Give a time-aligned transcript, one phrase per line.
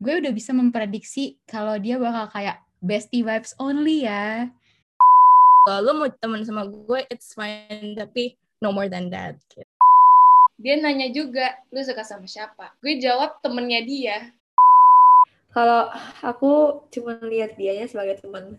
[0.00, 4.48] gue udah bisa memprediksi kalau dia bakal kayak bestie vibes only ya.
[5.68, 7.92] Kalau lo mau temen sama gue, it's fine.
[7.92, 8.32] Tapi
[8.64, 9.36] no more than that.
[10.56, 12.72] Dia nanya juga, lu suka sama siapa?
[12.80, 14.16] Gue jawab temennya dia.
[15.52, 15.92] Kalau
[16.24, 18.56] aku cuma lihat dianya sebagai teman.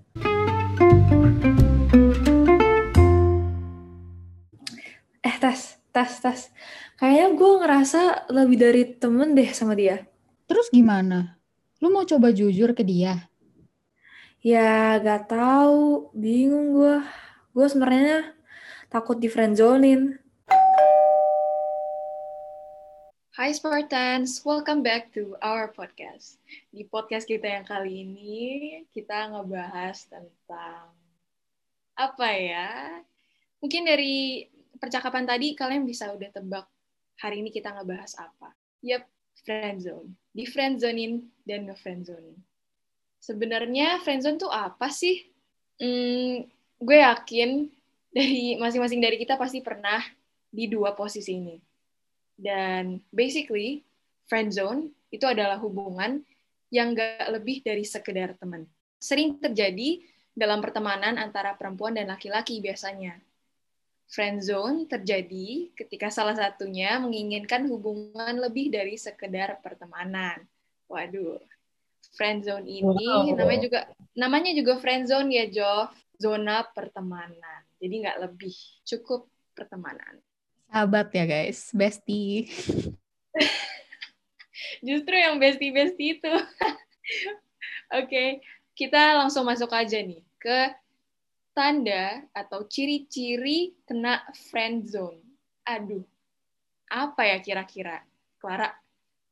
[5.25, 6.53] Eh, tes, tes, tes.
[7.01, 10.05] Kayaknya gue ngerasa lebih dari temen deh sama dia.
[10.51, 11.39] Terus gimana?
[11.79, 13.31] Lu mau coba jujur ke dia?
[14.43, 16.11] Ya, gak tahu.
[16.11, 16.99] Bingung gue.
[17.55, 18.35] Gue sebenarnya
[18.91, 20.19] takut di friendzonin.
[23.31, 26.35] Hai Spartans, welcome back to our podcast.
[26.67, 28.43] Di podcast kita yang kali ini,
[28.91, 30.91] kita ngebahas tentang
[31.95, 32.99] apa ya?
[33.63, 36.67] Mungkin dari percakapan tadi kalian bisa udah tebak
[37.23, 38.51] hari ini kita ngebahas apa.
[38.83, 39.07] Yap,
[39.47, 40.20] friendzone.
[40.31, 42.35] Di friendzonin dan nge-friendzonin.
[43.21, 45.21] Sebenarnya friendzone tuh apa sih?
[45.77, 46.47] Hmm,
[46.81, 47.69] gue yakin
[48.15, 50.01] dari masing-masing dari kita pasti pernah
[50.49, 51.55] di dua posisi ini.
[52.35, 53.85] Dan basically,
[54.25, 56.23] friendzone itu adalah hubungan
[56.71, 58.65] yang gak lebih dari sekedar teman.
[58.97, 63.19] Sering terjadi dalam pertemanan antara perempuan dan laki-laki biasanya.
[64.11, 70.43] Friendzone terjadi ketika salah satunya menginginkan hubungan lebih dari sekedar pertemanan.
[70.91, 71.39] Waduh,
[72.19, 73.31] friendzone ini wow.
[73.31, 73.79] namanya juga
[74.11, 75.75] namanya juga friendzone ya, Jo.
[76.21, 77.65] Zona pertemanan.
[77.81, 78.53] Jadi nggak lebih,
[78.85, 79.25] cukup
[79.57, 80.21] pertemanan.
[80.69, 82.45] Sahabat ya guys, bestie.
[84.85, 86.29] Justru yang bestie-bestie itu.
[86.29, 88.29] Oke, okay,
[88.77, 90.71] kita langsung masuk aja nih ke
[91.51, 95.19] tanda atau ciri-ciri kena friend zone.
[95.67, 96.03] Aduh,
[96.91, 98.03] apa ya kira-kira?
[98.41, 98.73] Clara,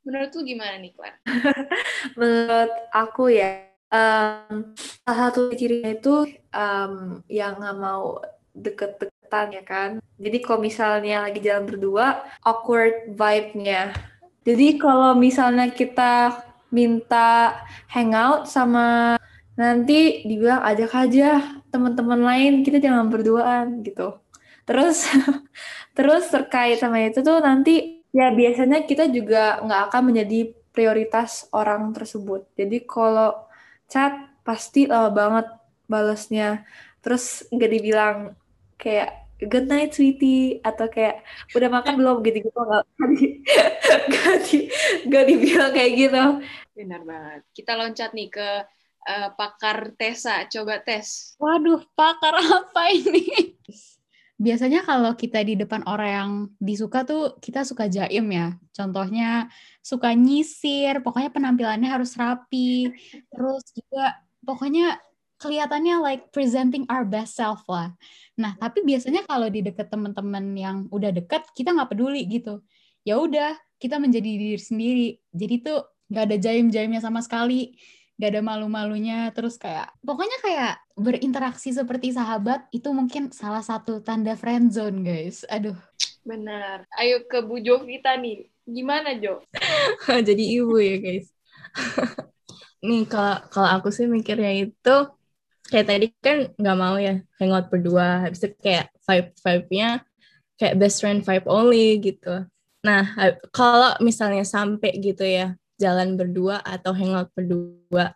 [0.05, 1.17] menurut lu gimana nih, Clara?
[2.19, 8.21] menurut aku ya, um, salah satu cirinya itu um, yang nggak mau
[8.53, 9.89] deket-deketan ya kan.
[10.19, 13.95] Jadi kalau misalnya lagi jalan berdua, awkward vibe-nya.
[14.43, 19.17] Jadi kalau misalnya kita minta hangout sama
[19.59, 24.15] nanti dibilang ajak aja teman-teman lain kita jangan berduaan gitu.
[24.63, 25.03] Terus
[25.97, 30.39] terus terkait sama itu tuh nanti ya biasanya kita juga nggak akan menjadi
[30.71, 32.47] prioritas orang tersebut.
[32.55, 33.35] Jadi kalau
[33.91, 34.15] chat
[34.47, 35.47] pasti lama banget
[35.91, 36.63] balesnya.
[37.03, 38.17] Terus nggak dibilang
[38.79, 41.23] kayak good night sweetie atau kayak
[41.55, 42.83] udah makan belum gitu gitu nggak
[43.15, 43.27] di,
[44.13, 44.57] gak, di,
[45.07, 46.23] gak dibilang kayak gitu
[46.75, 48.67] benar banget kita loncat nih ke
[49.05, 53.55] uh, pakar Tesa coba tes waduh pakar apa ini
[54.39, 56.31] biasanya kalau kita di depan orang yang
[56.63, 59.51] disuka tuh kita suka jaim ya contohnya
[59.83, 62.87] suka nyisir pokoknya penampilannya harus rapi
[63.31, 64.15] terus juga
[64.47, 64.95] pokoknya
[65.39, 67.95] kelihatannya like presenting our best self lah.
[68.35, 72.59] Nah, tapi biasanya kalau di deket teman-teman yang udah deket, kita nggak peduli gitu.
[73.07, 75.07] Ya udah, kita menjadi diri sendiri.
[75.31, 75.79] Jadi tuh
[76.11, 77.79] nggak ada jaim-jaimnya sama sekali,
[78.19, 79.31] nggak ada malu-malunya.
[79.31, 85.47] Terus kayak, pokoknya kayak berinteraksi seperti sahabat itu mungkin salah satu tanda friend zone, guys.
[85.47, 85.79] Aduh.
[86.27, 86.83] Benar.
[86.99, 88.51] Ayo ke Bu Jovita nih.
[88.67, 89.39] Gimana, Jo?
[90.27, 91.31] Jadi ibu ya, guys.
[92.79, 94.95] nih kalau kalau aku sih mikirnya itu
[95.67, 99.89] kayak tadi kan nggak mau ya hangout berdua habis itu kayak vibe vibe-nya
[100.55, 102.47] kayak best friend vibe only gitu
[102.79, 103.03] nah
[103.51, 108.13] kalau misalnya sampai gitu ya jalan berdua atau hangout berdua.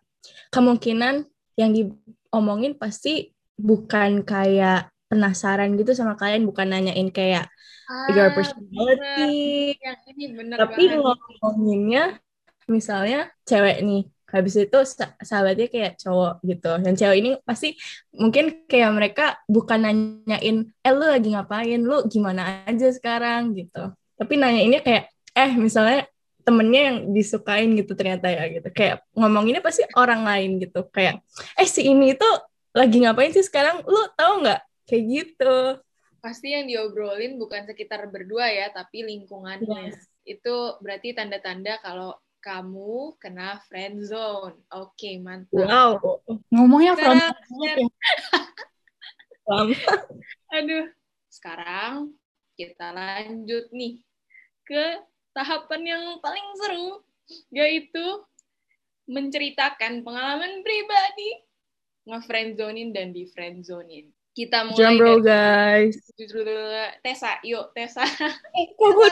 [0.51, 1.25] Kemungkinan
[1.56, 7.47] yang diomongin pasti bukan kayak penasaran gitu sama kalian bukan nanyain kayak
[7.88, 9.78] ah, your personality.
[9.78, 12.18] Yang ini bener tapi ngomonginnya
[12.68, 14.03] misalnya cewek nih
[14.34, 14.79] habis itu
[15.22, 16.72] sahabatnya kayak cowok gitu.
[16.81, 17.78] Dan cewek ini pasti
[18.18, 21.79] mungkin kayak mereka bukan nanyain eh lu lagi ngapain?
[21.85, 23.53] Lu gimana aja sekarang?
[23.53, 23.94] gitu.
[24.18, 26.09] Tapi nanya ini kayak eh misalnya
[26.43, 31.23] temennya yang disukain gitu ternyata ya gitu kayak ngomong ini pasti orang lain gitu kayak
[31.55, 32.35] eh si ini tuh
[32.75, 35.57] lagi ngapain sih sekarang lu tahu nggak kayak gitu
[36.19, 40.07] pasti yang diobrolin bukan sekitar berdua ya tapi lingkungannya yes.
[40.23, 44.59] itu berarti tanda-tanda kalau kamu kena friend zone.
[44.75, 45.55] Oke, okay, mantap.
[45.55, 46.19] Wow.
[46.51, 47.16] Ngomongnya from
[50.51, 50.91] Aduh.
[51.31, 52.11] Sekarang
[52.59, 54.03] kita lanjut nih
[54.67, 55.01] ke
[55.34, 57.02] tahapan yang paling seru
[57.50, 58.06] yaitu
[59.09, 61.44] menceritakan pengalaman pribadi
[62.08, 64.12] nge-friendzonin dan di friendzonin.
[64.34, 65.96] Kita mulai Jump guys.
[67.06, 68.02] Tessa, yuk Tessa.
[68.58, 69.09] Eh, kok gue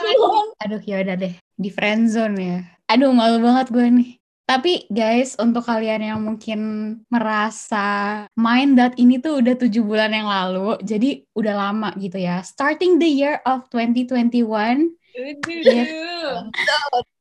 [0.66, 1.34] Aduh, ya udah deh.
[1.54, 2.58] Di friendzone ya.
[2.90, 4.10] Aduh, malu banget gue nih.
[4.42, 6.60] Tapi guys, untuk kalian yang mungkin
[7.06, 12.42] merasa main that ini tuh udah tujuh bulan yang lalu, jadi udah lama gitu ya.
[12.42, 14.98] Starting the year of 2021,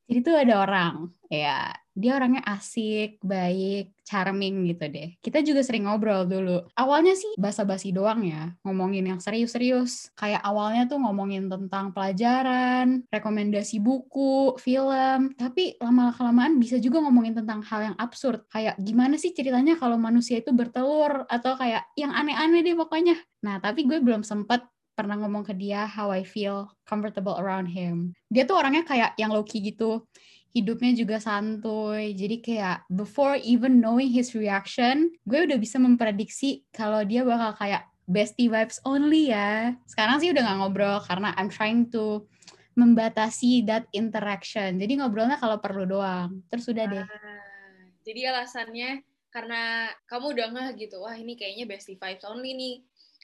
[0.07, 5.11] jadi tuh ada orang, ya dia orangnya asik, baik, charming gitu deh.
[5.19, 6.63] Kita juga sering ngobrol dulu.
[6.79, 10.07] Awalnya sih basa-basi doang ya, ngomongin yang serius-serius.
[10.15, 15.35] Kayak awalnya tuh ngomongin tentang pelajaran, rekomendasi buku, film.
[15.35, 18.47] Tapi lama-kelamaan bisa juga ngomongin tentang hal yang absurd.
[18.47, 23.19] Kayak gimana sih ceritanya kalau manusia itu bertelur, atau kayak yang aneh-aneh deh pokoknya.
[23.43, 28.15] Nah, tapi gue belum sempet pernah ngomong ke dia how I feel comfortable around him.
[28.27, 30.05] Dia tuh orangnya kayak yang low key gitu
[30.51, 32.11] hidupnya juga santuy.
[32.13, 37.87] Jadi kayak before even knowing his reaction, gue udah bisa memprediksi kalau dia bakal kayak
[38.05, 39.75] bestie vibes only ya.
[39.87, 42.27] Sekarang sih udah gak ngobrol karena I'm trying to
[42.75, 44.79] membatasi that interaction.
[44.79, 46.43] Jadi ngobrolnya kalau perlu doang.
[46.51, 47.05] Terus udah deh.
[47.07, 52.75] Ah, jadi alasannya karena kamu udah ngeh gitu, wah ini kayaknya bestie vibes only nih.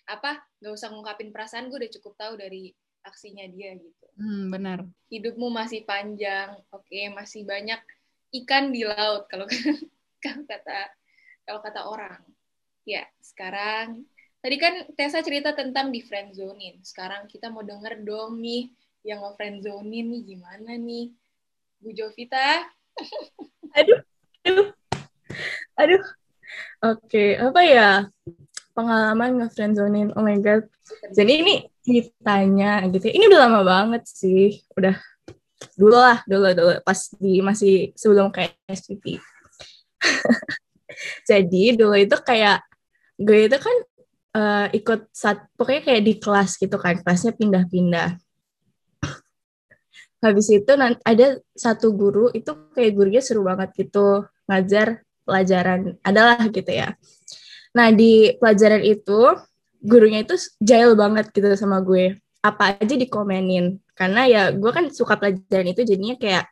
[0.07, 2.71] Apa, gak usah ngungkapin perasaan, gue udah cukup tahu dari
[3.03, 4.07] aksinya dia gitu.
[4.19, 4.87] Hmm, benar.
[5.11, 7.79] Hidupmu masih panjang, oke, okay, masih banyak
[8.43, 9.47] ikan di laut kalau
[10.23, 10.79] kalau kata
[11.47, 12.21] kalau kata orang.
[12.83, 14.07] Ya, sekarang
[14.43, 16.79] tadi kan Tessa cerita tentang di friend zonein.
[16.83, 18.71] Sekarang kita mau denger dong nih
[19.07, 21.11] yang nge friend zonein nih gimana nih?
[21.79, 22.67] Bu Jovita.
[23.77, 24.01] aduh,
[24.43, 24.67] aduh.
[25.77, 26.03] Aduh.
[26.79, 27.89] Oke, okay, apa ya?
[28.77, 30.09] Pengalaman nge-friend zonein.
[30.13, 30.69] Oh my god.
[31.09, 33.09] Jadi ini ceritanya gitu.
[33.09, 34.61] Ini udah lama banget sih.
[34.77, 34.93] Udah
[35.73, 39.17] dulu lah, dulu dulu pas di masih sebelum kayak SPP.
[41.29, 42.61] Jadi dulu itu kayak
[43.17, 43.75] gue itu kan
[44.37, 48.21] uh, ikut saat pokoknya kayak di kelas gitu kan, kelasnya pindah-pindah.
[50.17, 56.41] Habis itu nanti ada satu guru itu kayak gurunya seru banget gitu ngajar pelajaran adalah
[56.49, 56.97] gitu ya.
[57.77, 59.37] Nah di pelajaran itu
[59.85, 62.17] gurunya itu jail banget gitu sama gue.
[62.41, 63.77] Apa aja dikomenin.
[63.93, 66.49] Karena ya gue kan suka pelajaran itu jadinya kayak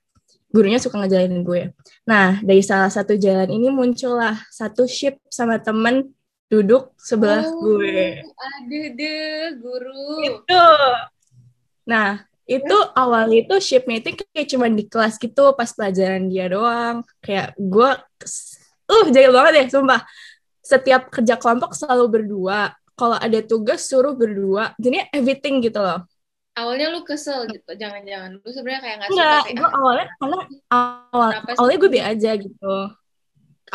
[0.54, 1.74] gurunya suka ngejalanin gue.
[2.06, 6.14] Nah dari salah satu jalan ini muncullah satu ship sama temen
[6.46, 8.22] duduk sebelah oh, gue.
[8.22, 10.06] aduh deh guru.
[10.22, 10.68] Itu.
[11.90, 17.02] Nah itu awal itu shipnya itu kayak cuma di kelas gitu pas pelajaran dia doang.
[17.20, 17.90] Kayak gue
[18.86, 20.02] uh jahil banget ya sumpah
[20.66, 22.74] setiap kerja kelompok selalu berdua.
[22.98, 24.74] Kalau ada tugas suruh berdua.
[24.82, 26.02] Jadi everything gitu loh.
[26.56, 28.40] Awalnya lu kesel gitu jangan-jangan.
[28.40, 30.40] Lu sebenarnya kayak nggak suka kayak, gue awalnya karena
[30.72, 31.30] awal
[31.60, 32.76] awalnya gue be aja gitu.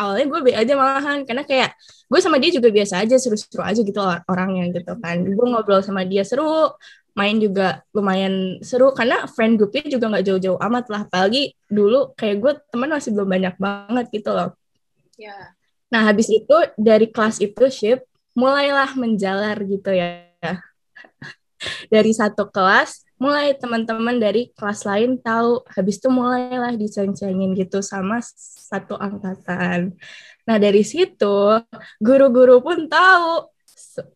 [0.01, 1.77] Awalnya gue be aja malahan karena kayak
[2.09, 5.21] gue sama dia juga biasa aja seru-seru aja gitu orangnya gitu kan.
[5.21, 6.73] Gue ngobrol sama dia seru
[7.13, 11.01] main juga lumayan seru karena friend groupnya juga nggak jauh-jauh amat lah.
[11.05, 14.57] Apalagi dulu kayak gue teman masih belum banyak banget gitu loh.
[15.21, 15.53] Ya
[15.91, 20.31] nah habis itu dari kelas itu ship mulailah menjalar gitu ya.
[21.93, 28.17] Dari satu kelas, mulai teman-teman dari kelas lain tahu, habis itu mulailah diceng-cengin gitu sama
[28.65, 29.93] satu angkatan.
[30.49, 31.61] Nah dari situ,
[32.01, 33.45] guru-guru pun tahu,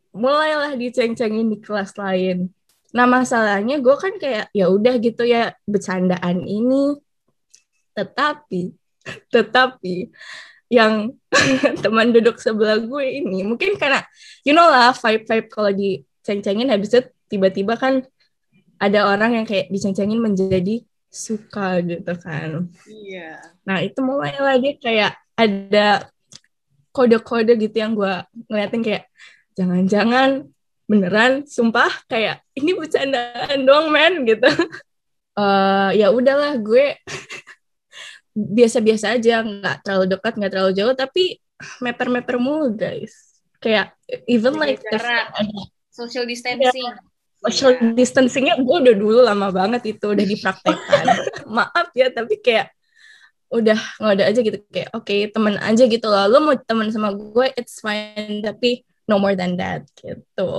[0.09, 2.49] mulailah diceng-cengin di kelas lain.
[2.97, 6.97] Nah masalahnya gue kan kayak ya udah gitu ya bercandaan ini,
[7.93, 8.73] tetapi
[9.29, 10.09] tetapi
[10.69, 11.13] yang
[11.83, 13.45] teman duduk sebelah gue ini.
[13.45, 14.01] Mungkin karena
[14.43, 18.05] you know lah vibe vibe kalau diceng-cengin habis itu tiba-tiba kan
[18.81, 22.67] ada orang yang kayak diceng-cengin menjadi suka gitu kan.
[22.85, 23.39] Iya.
[23.63, 26.11] Nah itu mulai lagi kayak ada
[26.91, 28.13] kode-kode gitu yang gue
[28.47, 29.03] ngeliatin kayak
[29.55, 30.47] jangan-jangan
[30.85, 34.47] beneran sumpah kayak ini bercandaan doang men gitu.
[35.35, 36.99] Uh, ya udahlah gue
[38.35, 41.39] biasa-biasa aja nggak terlalu dekat nggak terlalu jauh tapi
[41.79, 43.39] meper-meper mulu guys.
[43.63, 43.95] Kayak
[44.27, 45.31] even like jarak
[45.87, 46.91] social distancing.
[46.91, 46.99] Yeah,
[47.39, 47.95] social yeah.
[47.95, 51.05] distancingnya gue udah dulu lama banget itu udah dipraktekkan.
[51.55, 52.75] Maaf ya tapi kayak
[53.47, 54.59] udah nggak ada aja gitu.
[54.67, 56.27] Kayak oke okay, temen aja gitu loh.
[56.27, 60.51] Lo mau temen sama gue it's fine tapi no more than that gitu.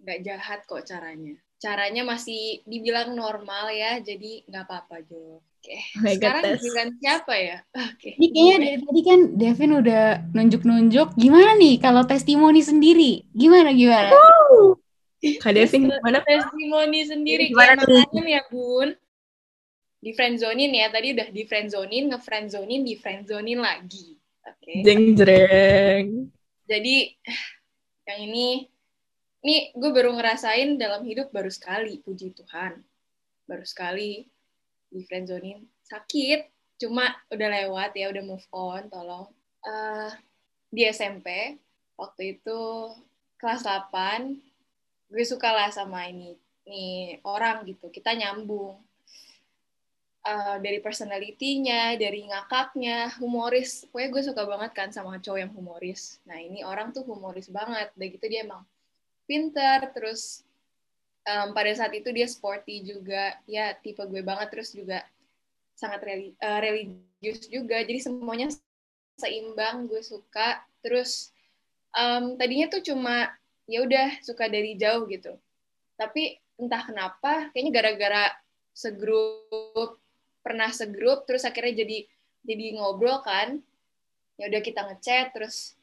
[0.00, 6.14] Nggak jahat kok caranya caranya masih dibilang normal ya jadi nggak apa-apa Jo Oke, okay.
[6.14, 7.58] sekarang giliran siapa ya?
[7.74, 7.98] Oke.
[7.98, 8.12] Okay.
[8.14, 11.08] Ini kayaknya dari tadi kan Devin udah nunjuk-nunjuk.
[11.18, 13.26] Gimana nih kalau testimoni sendiri?
[13.34, 14.14] Gimana gimana?
[14.14, 14.78] Wow.
[15.18, 16.22] Kak Devin gimana?
[16.22, 17.82] Testimoni sendiri gimana
[18.22, 18.94] ya Bun?
[19.98, 24.14] Di friendzonin ya, tadi udah di friendzonin, nge-friendzonin, di friendzonin lagi.
[24.46, 24.62] Oke.
[24.62, 24.86] Okay.
[24.86, 26.06] Jeng jreng.
[26.70, 27.18] Jadi
[28.06, 28.70] yang ini,
[29.42, 32.82] ini gue baru ngerasain dalam hidup baru sekali, puji Tuhan.
[33.46, 34.26] Baru sekali
[34.88, 36.48] di friendzonin sakit
[36.80, 39.30] cuma udah lewat ya udah move on tolong.
[39.62, 40.10] Uh,
[40.68, 41.58] di SMP
[41.98, 42.60] waktu itu
[43.38, 44.36] kelas 8
[45.08, 46.36] gue suka lah sama ini
[46.68, 48.82] nih orang gitu kita nyambung.
[50.28, 53.86] Uh, dari personalitinya dari ngakaknya humoris.
[53.88, 56.20] Pokoknya gue suka banget kan sama cowok yang humoris.
[56.26, 57.94] Nah ini orang tuh humoris banget.
[57.96, 58.66] Udah gitu dia emang
[59.28, 60.48] pinter terus
[61.28, 63.36] um, pada saat itu dia sporty juga.
[63.44, 65.04] Ya tipe gue banget terus juga
[65.76, 66.00] sangat
[66.40, 67.84] uh, religius juga.
[67.84, 68.48] Jadi semuanya
[69.20, 70.64] seimbang gue suka.
[70.80, 71.30] Terus
[71.92, 73.28] um, tadinya tuh cuma
[73.68, 75.36] ya udah suka dari jauh gitu.
[76.00, 78.24] Tapi entah kenapa kayaknya gara-gara
[78.72, 80.00] segrup
[80.40, 82.08] pernah segrup terus akhirnya jadi
[82.48, 83.60] jadi ngobrol kan.
[84.40, 85.74] Ya udah kita ngechat terus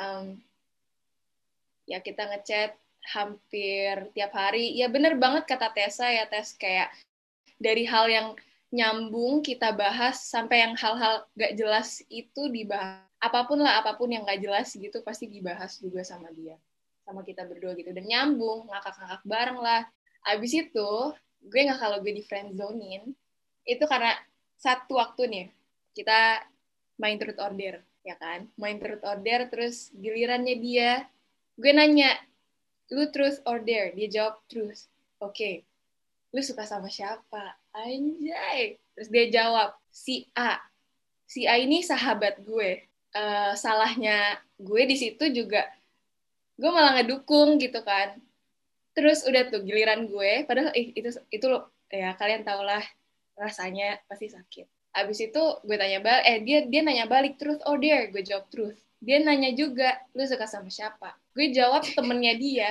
[0.00, 0.40] um,
[1.90, 2.78] ya kita ngechat
[3.10, 4.78] hampir tiap hari.
[4.78, 6.94] Ya bener banget kata Tessa ya Tes kayak
[7.58, 8.28] dari hal yang
[8.70, 13.02] nyambung kita bahas sampai yang hal-hal gak jelas itu dibahas.
[13.20, 16.54] Apa pun lah apa pun yang gak jelas gitu pasti dibahas juga sama dia.
[17.02, 17.90] Sama kita berdua gitu.
[17.90, 19.82] Dan nyambung ngakak-ngakak bareng lah.
[20.22, 20.90] Abis itu
[21.40, 23.16] gue nggak kalau gue di friend zonein
[23.64, 24.12] itu karena
[24.60, 25.46] satu waktu nih
[25.96, 26.44] kita
[27.00, 28.46] main truth order ya kan?
[28.60, 31.08] Main truth order terus gilirannya dia
[31.58, 32.14] gue nanya
[32.90, 33.94] lu truth or dare?
[33.94, 34.90] Dia jawab truth
[35.22, 35.54] oke okay.
[36.34, 37.58] lu suka sama siapa?
[37.74, 38.78] Anjay.
[38.94, 40.58] Terus dia jawab si A.
[41.26, 42.86] Si A ini sahabat gue.
[43.10, 45.66] Uh, salahnya gue di situ juga
[46.54, 48.14] gue malah ngedukung gitu kan.
[48.94, 52.82] Terus udah tuh giliran gue padahal eh, itu itu loh ya kalian tau lah
[53.34, 54.66] rasanya pasti sakit.
[54.94, 58.14] Abis itu gue tanya balik eh dia dia nanya balik truth or dare?
[58.14, 62.70] Gue jawab truth dia nanya juga lu suka sama siapa gue jawab temennya dia.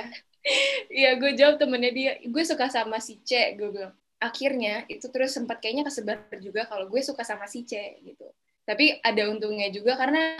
[0.88, 2.12] Iya, gue jawab temennya dia.
[2.24, 3.92] Gue suka sama si C, gue bilang.
[4.20, 8.28] Akhirnya itu terus sempat kayaknya kesebar juga kalau gue suka sama si C gitu.
[8.68, 10.36] Tapi ada untungnya juga karena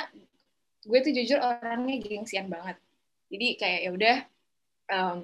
[0.84, 2.76] gue tuh jujur orangnya gengsian banget.
[3.32, 4.16] Jadi kayak ya udah
[4.92, 5.18] um,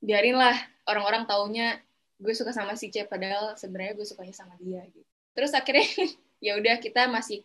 [0.00, 0.56] biarin lah
[0.88, 1.76] orang-orang taunya
[2.20, 5.08] gue suka sama si C padahal sebenarnya gue sukanya sama dia gitu.
[5.36, 5.88] Terus akhirnya
[6.46, 7.44] ya udah kita masih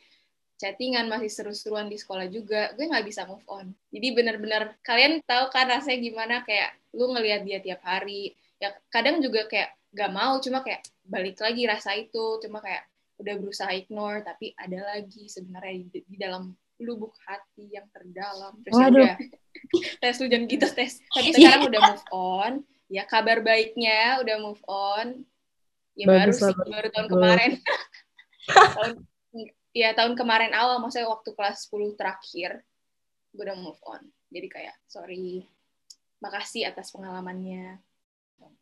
[0.56, 2.72] chattingan masih seru-seruan di sekolah juga.
[2.76, 3.72] Gue nggak bisa move on.
[3.92, 6.36] Jadi bener-bener kalian tahu kan rasanya gimana?
[6.48, 8.36] Kayak lu ngelihat dia tiap hari.
[8.60, 12.40] Ya kadang juga kayak gak mau cuma kayak balik lagi rasa itu.
[12.40, 17.88] Cuma kayak udah berusaha ignore tapi ada lagi sebenarnya di, di dalam lubuk hati yang
[17.92, 18.56] terdalam.
[18.64, 19.16] Terus ya udah.
[20.04, 21.00] Tes lu jangan gitu tes.
[21.12, 22.54] Tapi sekarang udah move on.
[22.92, 25.24] Ya kabar baiknya udah move on.
[25.96, 27.52] Ya baru sih baru tahun kemarin.
[28.46, 29.02] Tahun
[29.76, 32.64] ya tahun kemarin awal maksudnya waktu kelas 10 terakhir
[33.36, 34.00] gue udah move on
[34.32, 35.44] jadi kayak sorry
[36.24, 37.84] makasih atas pengalamannya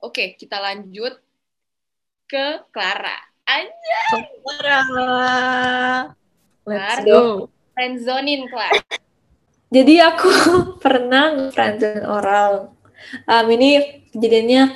[0.03, 1.15] Oke, kita lanjut
[2.27, 3.17] ke Clara.
[3.47, 4.01] Aja.
[4.43, 4.79] Clara.
[6.67, 7.47] Let's go.
[7.71, 8.83] Friendzonin, Clara.
[9.73, 10.29] Jadi aku
[10.83, 12.75] pernah friendzone oral.
[13.25, 14.75] Um, ini kejadiannya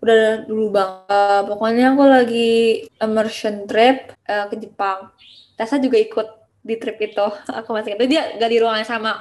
[0.00, 1.42] udah dulu banget.
[1.48, 2.52] Pokoknya aku lagi
[2.98, 5.12] immersion trip uh, ke Jepang.
[5.54, 6.28] Tessa juga ikut
[6.64, 7.26] di trip itu.
[7.62, 8.08] Aku masih ingat.
[8.10, 9.12] Dia gak di ruangan sama.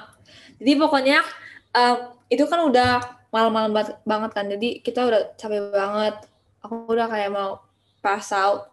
[0.58, 1.22] Jadi pokoknya
[1.76, 3.74] uh, itu kan udah malam-malam
[4.06, 6.16] banget kan jadi kita udah capek banget
[6.62, 7.66] aku udah kayak mau
[8.06, 8.70] pass out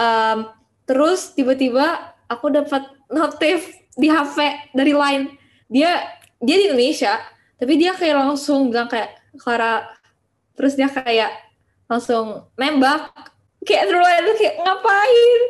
[0.00, 0.48] um,
[0.88, 3.68] terus tiba-tiba aku dapat notif
[4.00, 5.36] di HP dari Line
[5.68, 7.20] dia dia di Indonesia
[7.60, 9.84] tapi dia kayak langsung bilang kayak Clara
[10.56, 11.36] terus dia kayak
[11.84, 13.12] langsung nembak
[13.68, 15.42] kayak terus kayak ngapain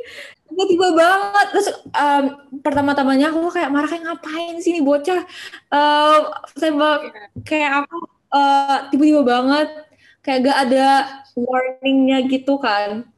[0.51, 1.47] tiba-tiba banget.
[1.55, 2.25] Terus um,
[2.61, 5.23] pertama-tamanya aku kayak marah kayak ngapain sih nih bocah?
[5.71, 6.21] Um,
[6.59, 7.01] tembak
[7.47, 9.69] kayak aku tiba eh, tiba-tiba banget.
[10.21, 10.87] Kayak gak ada
[11.33, 13.09] warningnya gitu kan.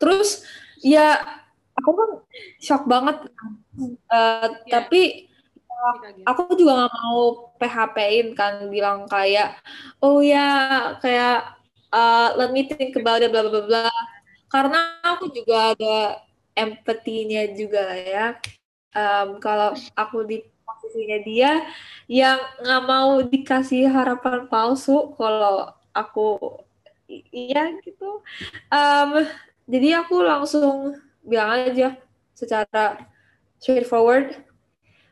[0.00, 0.42] Terus
[0.82, 1.20] ya
[1.76, 2.10] aku kan
[2.58, 3.28] shock banget.
[3.80, 4.48] Uh, yeah.
[4.68, 5.30] tapi
[6.28, 7.20] aku juga nggak mau
[7.56, 9.56] PHP-in kan bilang kayak
[10.04, 10.44] oh ya
[11.00, 11.56] kayak
[11.88, 13.88] uh, let me think about it bla bla bla.
[14.50, 15.96] Karena aku juga ada
[16.56, 18.26] empatinya juga ya.
[18.90, 21.52] Um, kalau aku di posisinya dia
[22.10, 26.58] yang nggak mau dikasih harapan palsu kalau aku
[27.30, 28.22] iya gitu.
[28.70, 29.26] Um,
[29.70, 31.98] jadi aku langsung bilang aja
[32.34, 33.06] secara
[33.60, 34.42] straightforward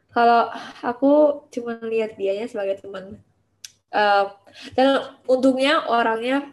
[0.09, 0.51] kalau
[0.83, 3.21] aku cuma lihat dianya sebagai teman.
[3.89, 4.35] Uh,
[4.77, 6.51] dan untungnya orangnya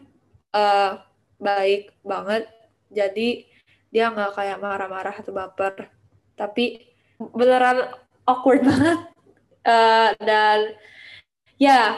[0.54, 1.02] uh,
[1.42, 2.48] baik banget.
[2.92, 3.48] Jadi
[3.96, 5.88] dia nggak kayak marah-marah atau baper
[6.36, 6.84] tapi
[7.16, 7.88] beneran
[8.28, 9.00] awkward banget
[9.64, 10.76] uh, dan
[11.56, 11.96] ya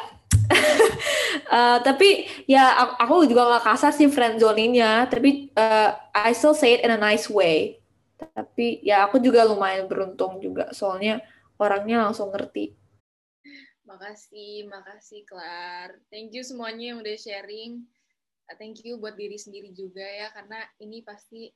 [1.50, 6.78] uh, tapi ya aku juga gak kasar sih friend zoningnya tapi uh, I still say
[6.78, 7.82] it in a nice way
[8.18, 11.22] Tapi ya aku juga lumayan beruntung juga soalnya
[11.54, 12.74] orangnya langsung ngerti.
[13.86, 15.94] Makasih, makasih Klar.
[16.10, 17.86] Thank you semuanya yang udah sharing.
[18.58, 21.52] Thank you buat diri sendiri juga ya karena ini pasti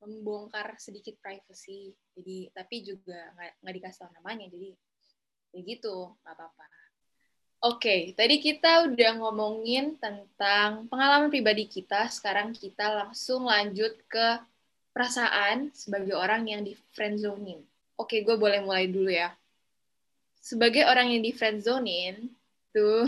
[0.00, 1.92] membongkar sedikit privacy.
[2.16, 4.48] Jadi tapi juga nggak dikasih tahu namanya.
[4.48, 4.72] Jadi
[5.50, 6.66] ya gitu, nggak apa-apa.
[7.60, 12.08] Oke, tadi kita udah ngomongin tentang pengalaman pribadi kita.
[12.08, 14.40] Sekarang kita langsung lanjut ke
[14.96, 17.60] perasaan sebagai orang yang di friendzonin.
[18.00, 19.36] Oke, gue boleh mulai dulu ya.
[20.40, 22.32] Sebagai orang yang di friendzonin,
[22.72, 23.06] tuh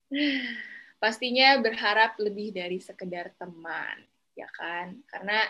[1.02, 3.96] pastinya berharap lebih dari sekedar teman,
[4.34, 4.98] ya kan?
[5.08, 5.46] Karena,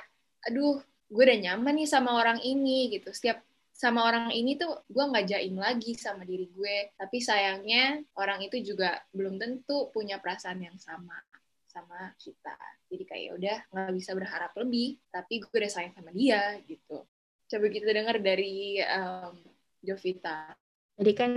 [0.46, 3.12] aduh, gue udah nyaman nih sama orang ini gitu.
[3.12, 3.42] Setiap
[3.74, 8.62] sama orang ini tuh gue nggak jaim lagi sama diri gue tapi sayangnya orang itu
[8.62, 11.18] juga belum tentu punya perasaan yang sama
[11.66, 12.54] sama kita
[12.86, 17.02] jadi kayak ya udah nggak bisa berharap lebih tapi gue udah sayang sama dia gitu
[17.50, 19.34] coba kita dengar dari um,
[19.82, 20.54] Jovita
[20.94, 21.32] Jadi kan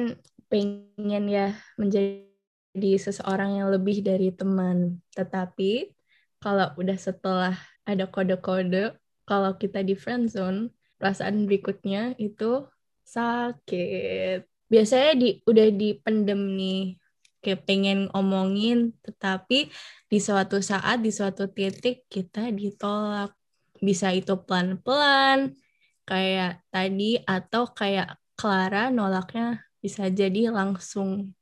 [0.48, 5.02] pengen ya menjadi seseorang yang lebih dari teman.
[5.18, 5.97] Tetapi
[6.38, 7.56] kalau udah setelah
[7.88, 8.96] ada kode-kode,
[9.28, 12.66] kalau kita di friendzone, perasaan berikutnya itu
[13.08, 14.44] sakit.
[14.68, 17.00] Biasanya di udah dipendem nih,
[17.40, 19.72] kayak pengen omongin, tetapi
[20.12, 23.32] di suatu saat, di suatu titik kita ditolak.
[23.78, 25.56] Bisa itu pelan-pelan,
[26.04, 31.34] kayak tadi, atau kayak Clara nolaknya bisa jadi langsung.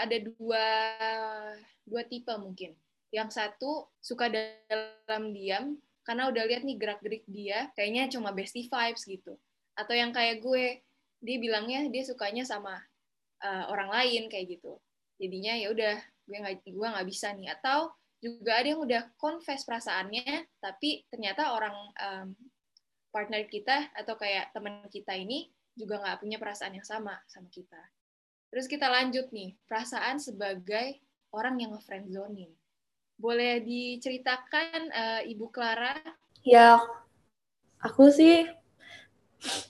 [0.00, 0.66] ada dua
[1.84, 2.72] dua tipe mungkin.
[3.10, 9.04] Yang satu suka dalam diam karena udah lihat nih gerak-gerik dia kayaknya cuma bestie vibes
[9.06, 9.36] gitu.
[9.74, 10.82] Atau yang kayak gue,
[11.20, 12.78] dia bilangnya dia sukanya sama
[13.44, 14.78] uh, orang lain kayak gitu.
[15.20, 17.50] Jadinya ya udah gue nggak gue nggak bisa nih.
[17.52, 22.28] Atau juga ada yang udah confess perasaannya, tapi ternyata orang um,
[23.10, 27.80] partner kita atau kayak teman kita ini juga nggak punya perasaan yang sama sama kita.
[28.50, 30.98] Terus kita lanjut nih, perasaan sebagai
[31.30, 32.50] orang yang nge-friendzonin.
[33.20, 35.92] Boleh diceritakan uh, Ibu Clara?
[36.40, 36.80] Ya,
[37.76, 38.48] aku sih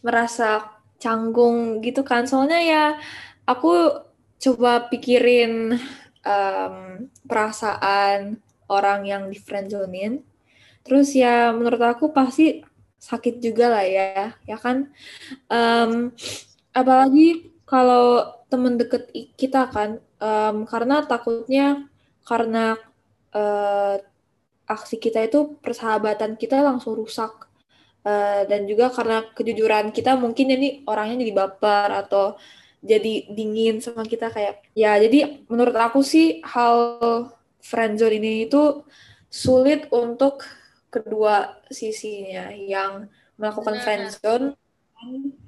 [0.06, 2.30] merasa canggung gitu kan.
[2.30, 2.84] Soalnya ya
[3.42, 4.06] aku
[4.38, 5.74] coba pikirin
[6.22, 6.76] um,
[7.26, 8.38] perasaan
[8.70, 10.22] orang yang di friendzonin.
[10.86, 12.62] Terus ya menurut aku pasti
[13.02, 14.94] sakit juga lah ya, ya kan.
[15.50, 16.14] Um,
[16.70, 21.90] apalagi kalau temen deket kita kan, um, karena takutnya
[22.22, 22.78] karena
[23.34, 23.96] uh,
[24.70, 27.50] aksi kita itu persahabatan kita langsung rusak
[28.06, 32.24] uh, dan juga karena kejujuran kita mungkin ini orangnya jadi baper atau
[32.80, 36.96] jadi dingin sama kita kayak ya jadi menurut aku sih hal
[37.60, 38.86] friendzone ini itu
[39.28, 40.46] sulit untuk
[40.88, 43.84] kedua sisinya yang melakukan Benar.
[43.84, 44.46] friendzone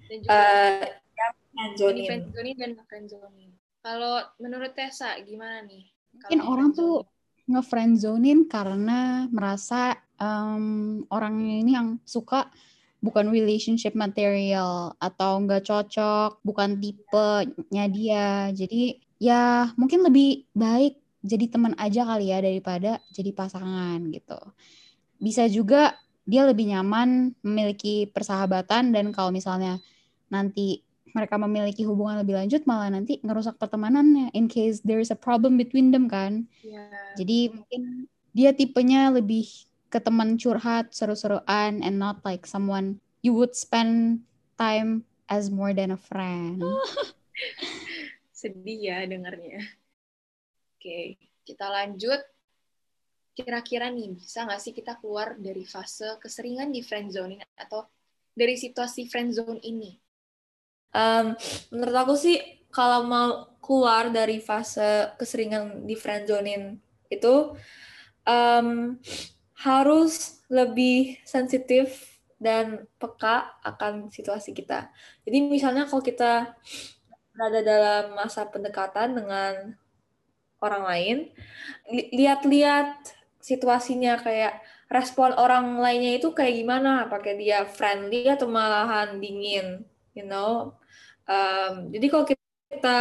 [0.08, 3.50] Dan juga uh, yang friendzonin dan.
[3.82, 5.90] Kalau menurut Tessa gimana nih?
[6.14, 7.04] Mungkin Kalau orang tuh?
[7.52, 12.48] Nge-friendzonin karena merasa em, orangnya ini yang suka
[13.02, 18.28] bukan relationship material atau nggak cocok, bukan tipenya dia.
[18.54, 24.38] Jadi ya mungkin lebih baik jadi teman aja kali ya daripada jadi pasangan gitu.
[25.18, 29.82] Bisa juga dia lebih nyaman memiliki persahabatan dan kalau misalnya
[30.30, 35.18] nanti mereka memiliki hubungan lebih lanjut malah nanti ngerusak pertemanannya in case there is a
[35.18, 36.48] problem between them kan.
[36.64, 39.48] Ya, Jadi mungkin dia tipenya lebih
[39.92, 44.25] ke teman curhat, seru-seruan, and not like someone you would spend
[44.57, 46.64] time as more than a friend.
[48.42, 49.62] sedih ya dengarnya.
[50.75, 51.14] Oke,
[51.46, 52.18] kita lanjut.
[53.33, 57.87] Kira-kira nih, bisa nggak sih kita keluar dari fase keseringan di friendzoning atau
[58.35, 60.01] dari situasi friendzone ini?
[60.92, 61.35] Um,
[61.72, 62.37] menurut aku sih
[62.68, 66.76] kalau mau keluar dari fase keseringan di friendzonin
[67.09, 67.57] itu
[68.28, 68.98] um,
[69.57, 74.90] harus lebih sensitif dan peka akan situasi kita.
[75.22, 76.59] Jadi misalnya kalau kita
[77.33, 79.78] berada dalam masa pendekatan dengan
[80.59, 81.16] orang lain,
[81.88, 84.59] li- lihat-lihat situasinya kayak
[84.90, 90.76] respon orang lainnya itu kayak gimana, apakah dia friendly atau malahan dingin, you know.
[91.28, 92.98] Um, jadi kalau kita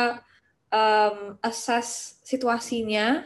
[0.69, 3.25] um, assess situasinya,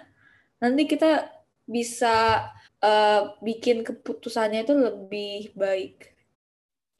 [0.60, 1.30] nanti kita
[1.66, 6.16] bisa uh, bikin keputusannya itu lebih baik.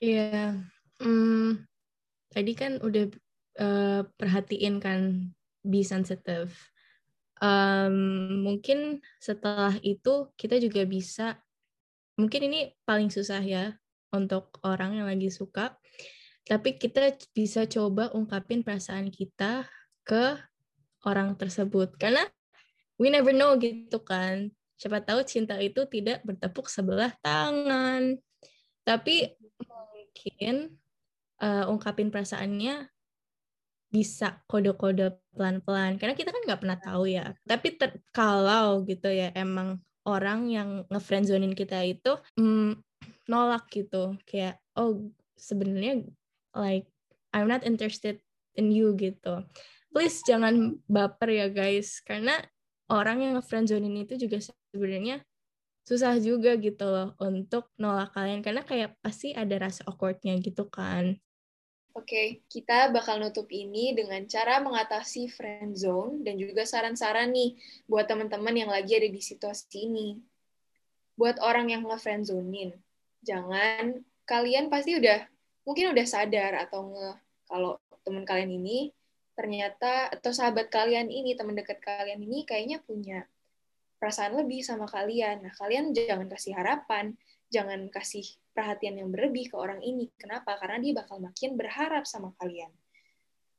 [0.02, 0.60] Iya.
[0.96, 1.68] Hmm,
[2.32, 3.12] tadi kan udah
[3.60, 5.32] eh, perhatiin kan
[5.64, 6.56] be sensitive.
[7.44, 11.36] Um, mungkin setelah itu kita juga bisa,
[12.16, 13.76] mungkin ini paling susah ya,
[14.16, 15.76] untuk orang yang lagi suka.
[16.46, 19.66] Tapi kita bisa coba ungkapin perasaan kita
[20.06, 20.38] ke
[21.06, 21.98] orang tersebut.
[21.98, 22.22] Karena
[23.02, 24.54] we never know gitu kan.
[24.78, 28.22] Siapa tahu cinta itu tidak bertepuk sebelah tangan.
[28.86, 29.34] Tapi
[29.66, 30.78] mungkin
[31.42, 32.88] uh, ungkapin perasaannya
[33.90, 37.80] bisa kode-kode pelan-pelan karena kita kan nggak pernah tahu ya tapi
[38.12, 42.76] kalau gitu ya emang orang yang ngefriendzonin kita itu mm,
[43.32, 45.08] nolak gitu kayak oh
[45.40, 46.04] sebenarnya
[46.56, 46.88] like
[47.36, 48.24] I'm not interested
[48.56, 49.44] in you gitu.
[49.92, 52.00] Please jangan baper ya guys.
[52.02, 52.40] Karena
[52.88, 55.20] orang yang ngefriendzonin itu juga sebenarnya
[55.86, 58.40] susah juga gitu loh untuk nolak kalian.
[58.40, 61.20] Karena kayak pasti ada rasa awkwardnya gitu kan.
[61.96, 67.56] Oke, kita bakal nutup ini dengan cara mengatasi friend zone dan juga saran-saran nih
[67.88, 70.20] buat teman-teman yang lagi ada di situasi ini.
[71.16, 72.76] Buat orang yang nge-friend zonein,
[73.24, 75.24] jangan kalian pasti udah
[75.66, 77.10] mungkin udah sadar atau nge
[77.50, 78.94] kalau teman kalian ini
[79.36, 83.28] ternyata atau sahabat kalian ini, teman dekat kalian ini kayaknya punya
[84.00, 85.44] perasaan lebih sama kalian.
[85.44, 87.14] Nah, kalian jangan kasih harapan,
[87.52, 88.24] jangan kasih
[88.56, 90.08] perhatian yang berlebih ke orang ini.
[90.16, 90.56] Kenapa?
[90.56, 92.72] Karena dia bakal makin berharap sama kalian.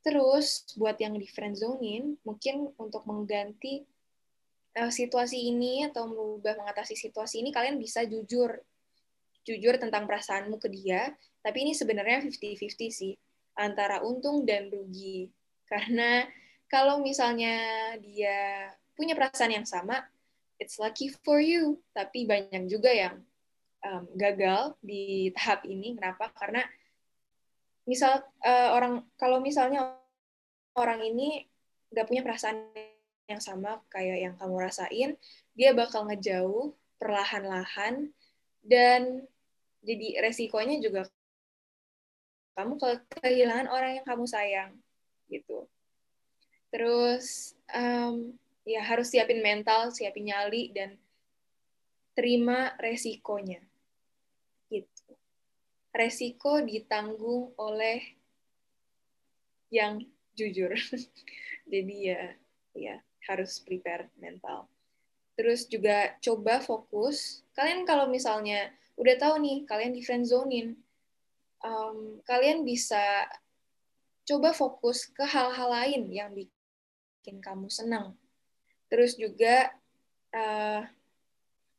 [0.01, 3.85] Terus, buat yang di friendzonein, mungkin untuk mengganti
[4.81, 8.57] uh, situasi ini atau merubah mengatasi situasi ini, kalian bisa jujur.
[9.47, 13.15] Jujur tentang perasaanmu ke dia, tapi ini sebenarnya 50-50 sih,
[13.55, 15.31] antara untung dan rugi.
[15.71, 16.27] Karena
[16.67, 17.55] kalau misalnya
[18.03, 20.03] dia punya perasaan yang sama,
[20.59, 21.79] it's lucky for you.
[21.95, 23.23] Tapi banyak juga yang
[23.87, 25.95] um, gagal di tahap ini.
[25.95, 26.35] Kenapa?
[26.35, 26.67] Karena
[27.87, 29.95] misal uh, orang kalau misalnya
[30.75, 31.47] orang ini
[31.95, 32.75] nggak punya perasaan
[33.31, 35.11] yang sama kayak yang kamu rasain,
[35.55, 38.11] dia bakal ngejauh perlahan-lahan
[38.67, 39.27] dan
[39.87, 41.07] jadi resikonya juga
[42.59, 42.81] kamu
[43.23, 44.73] kehilangan orang yang kamu sayang
[45.31, 45.69] gitu.
[46.73, 48.35] Terus um,
[48.67, 50.99] ya harus siapin mental, siapin nyali dan
[52.17, 53.61] terima resikonya
[55.97, 58.05] resiko ditanggung oleh
[59.73, 60.05] yang
[60.37, 60.77] jujur.
[61.73, 62.23] Jadi ya
[62.77, 62.95] ya
[63.27, 64.69] harus prepare mental.
[65.35, 67.43] Terus juga coba fokus.
[67.57, 70.77] Kalian kalau misalnya udah tahu nih kalian di friend zonein,
[71.61, 73.29] um, kalian bisa
[74.27, 78.19] coba fokus ke hal-hal lain yang bikin kamu senang.
[78.91, 79.71] Terus juga
[80.35, 80.83] uh,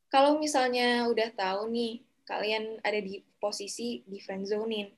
[0.08, 4.92] kalau misalnya udah tahu nih kalian ada di posisi di friendzonein.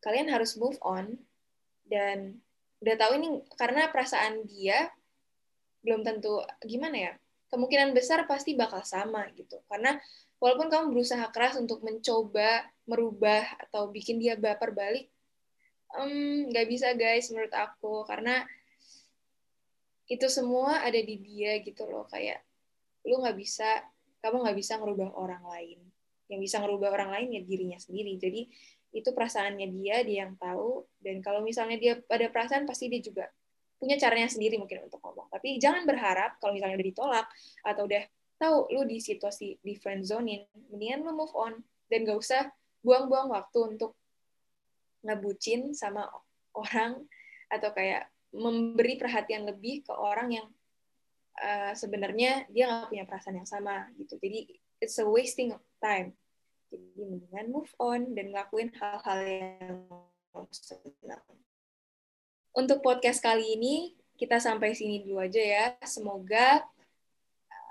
[0.00, 1.16] Kalian harus move on
[1.88, 2.40] dan
[2.84, 4.92] udah tahu ini karena perasaan dia
[5.80, 7.12] belum tentu gimana ya
[7.50, 9.62] kemungkinan besar pasti bakal sama gitu.
[9.70, 9.98] Karena
[10.42, 15.10] walaupun kamu berusaha keras untuk mencoba merubah atau bikin dia baper balik
[16.50, 18.04] nggak um, bisa guys menurut aku.
[18.04, 18.42] Karena
[20.06, 22.04] itu semua ada di dia gitu loh.
[22.10, 22.42] Kayak
[23.06, 23.68] lu nggak bisa
[24.20, 25.78] kamu nggak bisa ngerubah orang lain.
[26.26, 28.18] Yang bisa ngerubah orang lain ya dirinya sendiri.
[28.18, 28.42] Jadi
[28.96, 30.84] itu perasaannya dia dia yang tahu.
[30.98, 33.30] Dan kalau misalnya dia pada perasaan pasti dia juga
[33.76, 37.26] punya caranya sendiri mungkin untuk ngomong tapi jangan berharap kalau misalnya udah ditolak
[37.62, 38.02] atau udah
[38.36, 42.42] tahu lu di situasi di friend zonein mendingan lu move on dan gak usah
[42.84, 43.96] buang-buang waktu untuk
[45.04, 46.08] ngebucin sama
[46.56, 47.04] orang
[47.52, 50.46] atau kayak memberi perhatian lebih ke orang yang
[51.40, 56.12] uh, sebenarnya dia nggak punya perasaan yang sama gitu jadi it's a wasting of time.
[56.68, 59.78] Jadi mendingan move on dan ngelakuin hal-hal yang
[60.50, 61.22] senang.
[62.56, 65.66] Untuk podcast kali ini, kita sampai sini dulu aja ya.
[65.84, 66.64] Semoga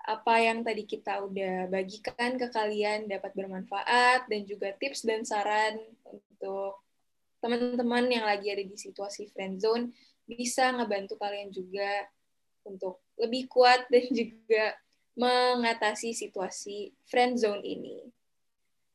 [0.06, 5.82] apa yang tadi kita udah bagikan ke kalian dapat bermanfaat dan juga tips dan saran
[6.06, 6.86] untuk
[7.41, 9.89] teman-teman yang lagi ada di situasi friend zone
[10.30, 12.06] bisa ngebantu kalian juga
[12.62, 14.78] untuk lebih kuat dan juga
[15.17, 18.06] mengatasi situasi friend zone ini.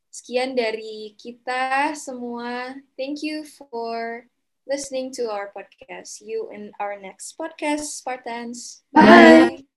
[0.07, 2.79] Sekian dari kita semua.
[2.95, 4.30] Thank you for
[4.71, 6.07] listening to our podcast.
[6.07, 8.83] See you in our next podcast, Spartans.
[8.93, 9.57] Bye.
[9.59, 9.70] Bye.